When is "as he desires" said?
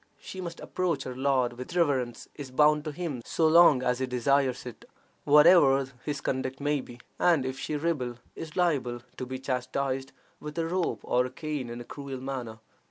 3.83-4.65